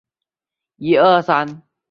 [0.77, 1.61] 仁寿元年。